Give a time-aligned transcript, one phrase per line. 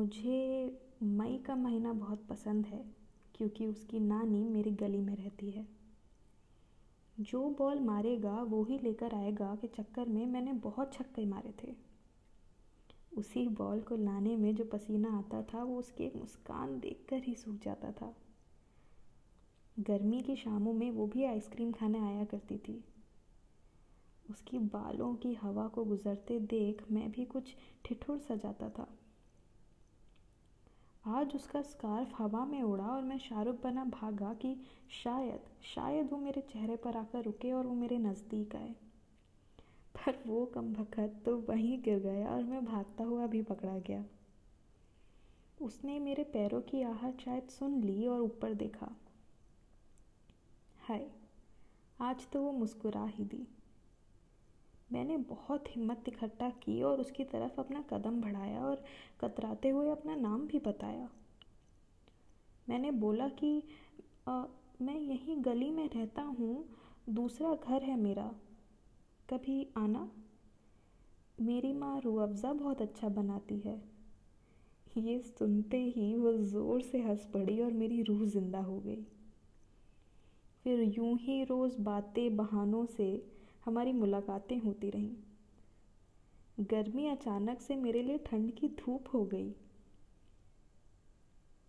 [0.00, 2.84] मुझे मई का महीना बहुत पसंद है,
[3.34, 5.68] क्योंकि उसकी नानी मेरी गली में रहती है।
[7.20, 11.74] जो बॉल मारेगा, वो ही लेकर आएगा के चक्कर में मैंने बहुत छक्के मारे थे।
[13.16, 17.34] उसी बॉल को लाने में जो पसीना आता था, वो उसकी एक मुस्कान देखकर ही
[17.34, 18.14] सूख जाता था।
[19.80, 22.84] गर्मी की शामों में वो भी आइसक्रीम खाने आया करती थी।
[24.30, 28.96] उसकी बालों की हवा को गुजरते देख मैं भी कुछ ठिठुर सा जाता था।
[31.04, 34.54] आज उसका स्कार्फ हवा में उड़ा और मैं शाहरुख बना भागा कि
[35.04, 35.40] शायद
[35.74, 38.74] शायद वो मेरे चेहरे पर आकर रुके और वो मेरे नज़दीक आए।
[39.96, 44.04] पर वो कम भखत तो वहीं गिर गया और मैं भागता हुआ भी पकड़ा गया।
[45.62, 48.90] उसने मेरे पैरों की आहट शायद सुन ली और ऊपर देखा।
[50.88, 51.10] हाय,
[52.00, 53.46] आज तो वो मुस्कुरा ही दी।
[54.92, 58.82] मैंने बहुत हिम्मत इकट्ठा की और उसकी तरफ़ अपना कदम बढ़ाया और
[59.20, 61.08] कतराते हुए अपना नाम भी बताया।
[62.68, 63.62] मैंने बोला कि
[64.28, 64.44] आ,
[64.82, 66.64] मैं यहीं गली में रहता हूँ
[67.10, 68.34] दूसरा घर है मेरा।
[69.30, 70.08] कभी आना?
[71.40, 73.80] मेरी माँ रूह अफ़ज़ा बहुत अच्छा बनाती है।
[74.98, 79.02] ये सुनते ही वो ज़ोर से हंस पड़ी और मेरी रूह ज़िंदा हो गई।
[80.64, 83.22] फिर यूँ ही रोज़ बातें बहानों से
[83.70, 85.16] हमारी मुलाकातें होती रहीं।
[86.60, 89.50] गर्मी अचानक से मेरे लिए ठंड की धूप हो गई।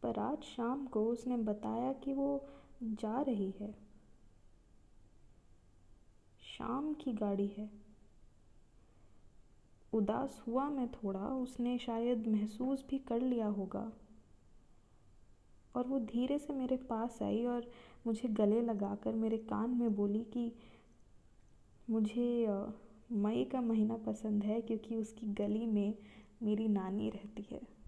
[0.03, 2.45] पर आज शाम को उसने बताया कि वो
[2.83, 3.75] जा रही है।
[6.57, 7.69] शाम की गाड़ी है।
[9.93, 13.93] उदास हुआ मैं थोड़ा, उसने शायद महसूस भी कर लिया होगा।
[15.75, 17.71] और वो धीरे से मेरे पास आई और
[18.07, 20.51] मुझे गले लगाकर मेरे कान में बोली कि
[21.91, 22.47] मुझे
[23.11, 25.93] मई का महीना पसंद है क्योंकि उसकी गली में
[26.43, 27.80] मेरी नानी रहती है।